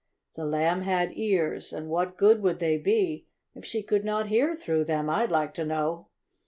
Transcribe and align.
The 0.33 0.45
Lamb 0.45 0.81
had 0.81 1.15
ears, 1.15 1.71
and 1.71 1.87
what 1.87 2.17
good 2.17 2.41
would 2.41 2.57
they 2.57 2.79
be 2.79 3.27
if 3.53 3.63
she 3.63 3.83
could 3.83 4.03
not 4.03 4.29
hear 4.29 4.55
through 4.55 4.85
them, 4.85 5.11
I'd 5.11 5.29
like 5.29 5.53
to 5.53 5.63
know? 5.63 6.07